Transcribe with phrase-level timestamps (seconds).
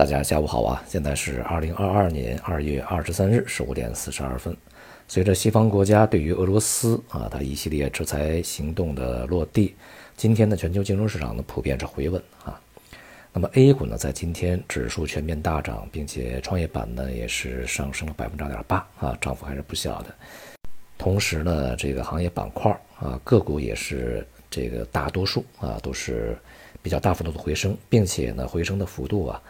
[0.00, 0.82] 大家下午好啊！
[0.88, 4.56] 现在是二零二二年二月二十三日十五点四十二分。
[5.06, 9.74] 随着西方国家对于俄罗斯啊它一系列制裁行动的落地，
[10.16, 12.58] 今天的全球金融市场呢普遍是回稳啊。
[13.30, 20.14] 那么 A 股呢在今天指数全面大涨，并且创业板呢也是上升了百分之二点八啊，涨幅还是不小的。
[20.96, 26.38] 同时呢，这个行业板块啊个股也是这个大多数啊都是
[26.80, 29.42] 比较大幅度的回升，并且呢回升的幅度啊。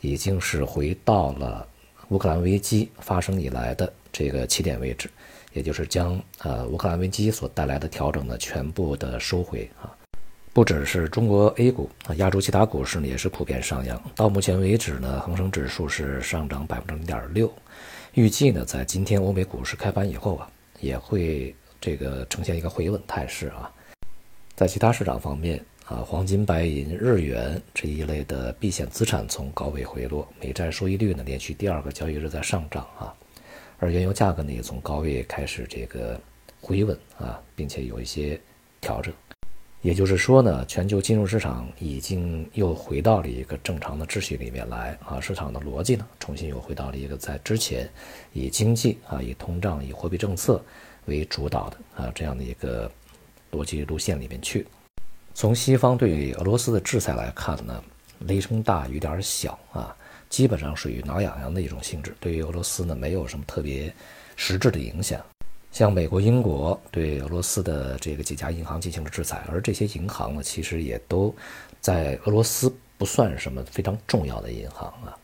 [0.00, 1.66] 已经是回到了
[2.10, 5.10] 乌克兰危机发生以来的这个起点位置，
[5.52, 9.90] 也就是将呃乌克兰危机所带来的调整呢全部的收回啊。
[10.52, 14.00] 不只是中国 A 股啊，亚洲其他股市呢也是普遍上扬。
[14.14, 17.52] 到目前为止呢，恒生指数是上涨百分之零点六，
[18.14, 23.70] 预计呢在今天欧美股市开盘以后啊，也会这个呈现一个回稳态势啊。
[24.54, 25.64] 在其他市场方面。
[25.88, 33.14] 啊，黄金、白银、日元这一类的避险资产从高位回落，美债收益率呢连续第二个交易日在上涨啊，
[33.78, 36.20] 而原油价格呢也从高位开始这个
[36.60, 38.38] 回稳啊，并且有一些
[38.82, 39.10] 调整，
[39.80, 47.88] 也就是说呢，全球金融市场已经又回到了一个正常的秩序里面来啊，市场的逻辑呢重新又回到了一个在之前
[48.34, 50.62] 以经济啊、以通胀、以货币政策
[51.06, 52.92] 为主导的啊这样的一个
[53.50, 54.66] 逻辑路线里面去。
[55.38, 57.80] 从西方对俄罗斯的制裁来看呢，
[58.26, 59.96] 雷声大雨点小啊，
[60.28, 62.12] 基本上属于挠痒痒的一种性质。
[62.18, 63.94] 对于俄罗斯呢，没有什么特别
[64.34, 65.24] 实质的影响。
[65.70, 71.32] 像美国、英国对俄罗斯的这个几家银行进行了制裁，而这些银行呢，其实也都
[71.80, 75.16] 在俄罗斯不算什么非常重要的银行啊。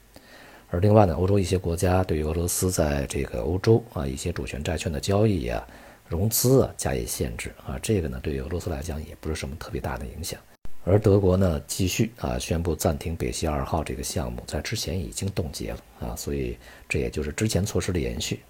[0.70, 5.66] 而另外呢，欧洲一些国家对于俄罗斯在这个欧洲啊一些主权债券的交易呀。
[6.08, 10.38] 融资啊加以限制啊，这个呢对于俄罗斯来讲也不是什么特别大的影响。
[10.84, 18.40] 而德国呢继续啊宣布暂停北溪二号这个项目，在之前已经冻结了啊，所以这也就是之前措施的延续。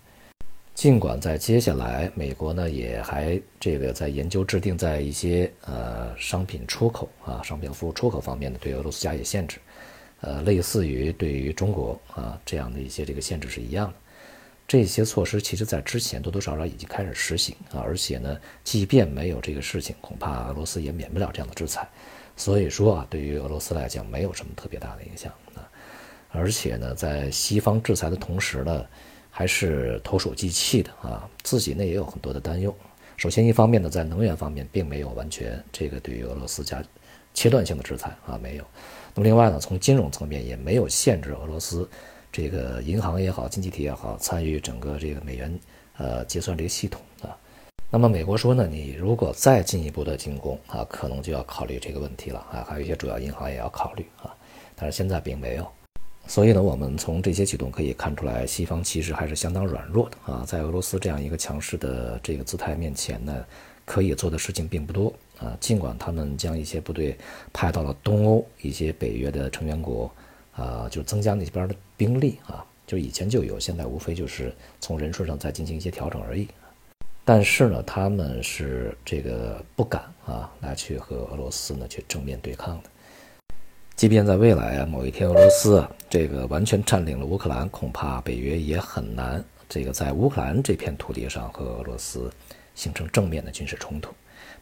[0.74, 9.58] 尽管在接下来美国呢也还这个在研究制定在一些呃商品出口啊商品服务出口方面呢对俄罗斯加以限制，
[10.20, 13.95] 呃类似于对于中国啊这样的一些这个限制是一样的。
[14.67, 21.86] 这些措施其实，在之前多多少少已经开始实行啊，而且呢，即便没有这个事情，恐怕俄罗斯也免不了这样的制裁。
[22.35, 25.69] 所以说啊，对于俄罗斯来讲，没有什么特别大的影响啊。
[26.30, 28.85] 而且呢，在西方制裁的同时呢，
[29.30, 32.75] 还是投鼠忌器的啊，自己呢也有很多的担忧。
[33.19, 36.83] 首先，一方面呢，在能源方面，并没有完全这个对于俄罗斯加
[37.35, 38.64] 切断性的制裁啊，没有。
[39.14, 41.86] 那么另外呢，从金融层面也没有限制俄罗斯。
[42.34, 45.56] 这个银行也好，经济体也好，参与整个这个美元
[45.98, 47.30] 呃结算这个系统啊。
[47.89, 52.67] 那么美国说呢，你如果再进一步的进攻啊，可能就要考虑这个问题了啊。
[52.68, 54.34] 还有一些主要银行也要考虑啊，
[54.74, 55.64] 但是现在并没有。
[56.27, 60.42] 所以呢，我们从这些举动可以看出来，西方其实还是相当软弱的啊。
[60.45, 63.45] 在俄罗斯这样一个强势的这个姿态面前呢，
[63.84, 65.56] 可以做的事情并不多啊。
[65.61, 67.16] 尽管他们将一些部队
[67.52, 70.12] 派到了东欧一些北约的成员国。
[70.56, 76.48] 啊，就增加那边的兵力啊，就以前就有，现在无非就是从人数上再进行一些调整而已。
[77.24, 82.90] 但是呢，他们是这个不敢啊，来去和俄罗斯呢去正面对抗的。
[83.96, 92.30] 即便在未来啊，某一天俄罗斯啊这个完全占领了乌克兰，恐怕北约也很难这个在乌克兰这片土地上和俄罗斯
[92.74, 94.12] 形成正面的军事冲突。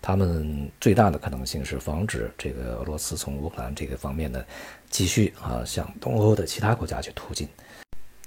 [0.01, 4.45] 他们最大的可能性是防止这个俄罗斯从乌克兰这个方面呢
[4.93, 7.49] 继续啊向东欧的其他国家去突进。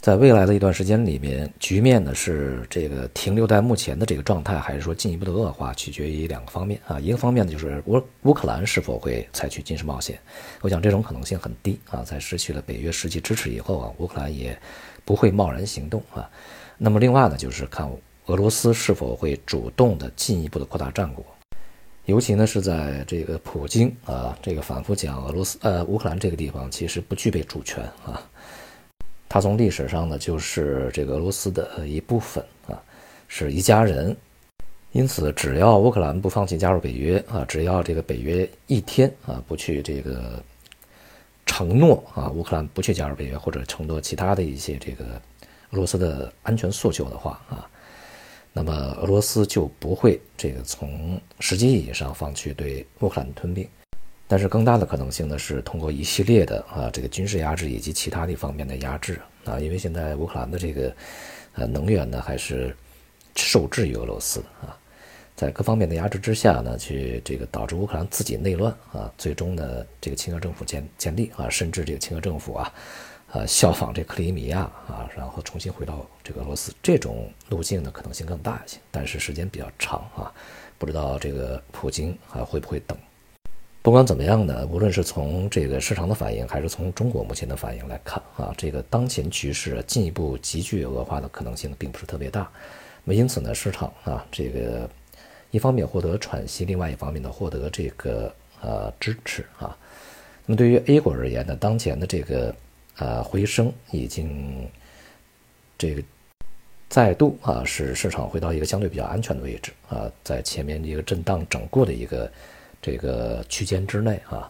[0.02, 7.00] 在未来的一段时间里面，局面呢是这个停留在目前的这个状态，还是说进一步的恶化，取决于两个方面啊。
[7.00, 10.20] 一个方面呢就是乌乌克兰是否会采取军事冒险，
[10.62, 12.04] 我想这种可能性很低啊。
[12.04, 14.56] 在失去了北约实际支持以后啊，乌克兰也
[15.04, 16.30] 不会贸然行动啊。
[16.78, 17.90] 那么另外呢，就是看
[18.28, 21.26] 俄罗斯是否会主动的进一步的扩大战果。
[22.06, 28.22] 尤其呢是在这个普京啊，这个反复讲俄罗斯呃乌克兰这个地方其实不具备主权啊，
[29.28, 32.78] 他从历史上呢就是这个俄罗斯的一部分啊，
[33.28, 34.16] 是一家人，
[34.92, 40.40] 因此只要乌克兰不放弃加入北约啊，只要这个北约一天啊不去这个
[41.48, 45.06] 承诺啊乌克兰不去加入北约或者承诺其他的一些这个
[45.72, 47.68] 俄罗斯的安全诉求的话啊。
[48.58, 48.72] 那么
[49.02, 53.68] 俄罗斯就不会这个从实际意义上放弃对乌克兰吞并，
[54.30, 59.20] 但是更大的可能性呢是通过一系列的啊这个军事压制以及其他的方面的压制。
[59.44, 60.96] 啊，因为现在乌克兰的这个
[61.56, 62.74] 呃能源呢还是
[63.36, 64.72] 受制于俄罗斯啊，
[65.36, 72.74] 在各方面的压制之下呢，去这个导致乌克兰自己内乱啊，最终呢这个亲俄政府建建立啊，甚至这个亲俄政府啊
[73.36, 80.32] 呃效仿这克里米亚啊，然后重新回到这个俄罗斯，这种路径呢可能性更大一些，但是时间比较长啊，
[80.78, 82.98] 不知道这个普京还会不会等。
[83.82, 92.50] 不管怎么样呢，无论是从这个市场的反应，还是从中国目前的反应来看啊，这个当前局势进一步急剧恶化的可能性并不是特别大。
[93.04, 94.90] 那么因此呢，市场啊，这个
[95.52, 99.78] 一方面获得喘息，另外一方面呢获得这个呃支持啊。
[100.46, 102.56] 那么对于 A 股而言呢，当前的这个
[102.98, 104.70] 呃回升已经
[105.78, 106.04] 这个
[106.90, 112.32] 再度啊使市场回到一个相对比较安全的位置啊，在前面一个震荡整固的一个。
[112.82, 114.48] 这个区间之内啊，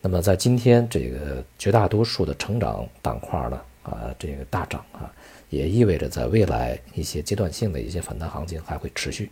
[0.00, 5.12] 那么在今天这个绝大多数的成长板块呢啊，这个大涨啊，
[5.50, 9.28] 也意味着在未来一些阶段性的一些反弹行情还会持续。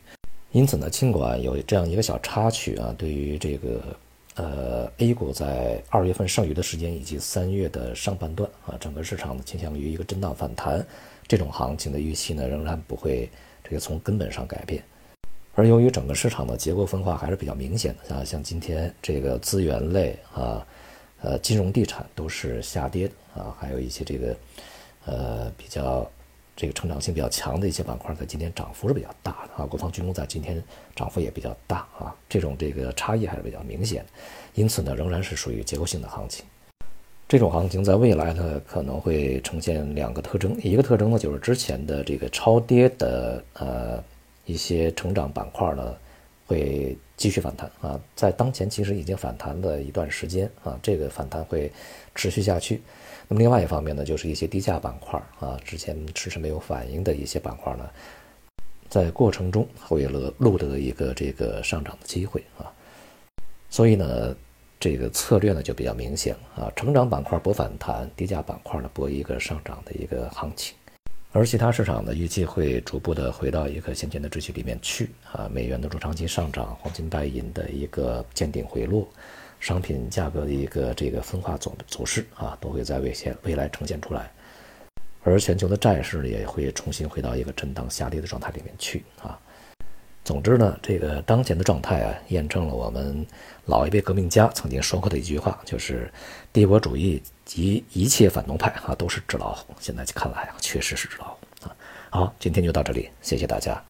[0.50, 3.96] 因此呢，尽管有这样一个小插曲啊，对于这个
[4.34, 10.86] 呃 A 股在二月份剩余的时间以及三月的上半段啊，整个市场呢倾向于一个震荡反弹，
[11.26, 13.28] 这种行情的预期呢仍然不会
[13.64, 14.80] 这个从根本上改变。
[15.56, 20.64] 而由于整个市场的结构分化还是比较明显的，像像今天这个资源类啊，
[21.20, 24.36] 呃，金融地产都是下跌的啊，还有一些这个
[25.06, 26.08] 呃比较
[26.56, 29.66] 这个成长性比较强的一些板块，在今天涨幅是比较大的啊。
[29.66, 30.62] 国防军工在今天
[30.94, 34.04] 涨幅也比较大啊，这种这个差异还是比较明显，
[34.54, 36.44] 因此呢，仍然是属于结构性的行情。
[37.28, 44.02] 这种行情在未来呢，可能会呈现两个特征，一个特征呢就是之前的这个超跌的呃。
[44.44, 45.94] 一些成长板块呢，
[46.52, 51.72] 会继续反弹啊，在当前其实已经反弹了一段时间啊，这个反弹会
[52.14, 52.82] 持续下去。
[53.26, 57.88] 那么另外一方面呢，就是一些低价板块啊，之前迟迟没有反应的一些板块呢，
[58.90, 62.70] 在过程中会了录得一个这个上涨的机会啊。
[63.70, 64.36] 所以呢，
[64.78, 70.76] 这个策略呢就比较明显啊，成长板块博反弹，低价板块呢博一个上涨的一个行情。
[71.34, 79.08] 而其他市场呢，预计会逐步的回到一个先前的秩序里面去啊，美元的中长期上涨，黄金白银的一个见顶回落，
[79.58, 84.30] 商品价格的一个这个分化走走势啊，都会在未现未来呈现出来。
[85.24, 89.40] 而全球的债市也会重新回到一个震荡下跌的状态里面去啊。
[90.24, 93.26] 总之呢，这个当前的状态啊，验证了我们
[93.66, 96.12] 老一辈革命家曾经说过的一句话，就是
[96.52, 97.22] 帝国主义。
[97.44, 99.74] 及一切反动派啊，都是纸老虎。
[99.78, 101.76] 现在看来啊，确实是纸老虎啊。
[102.08, 103.78] 好，今天就到这里，谢谢大家。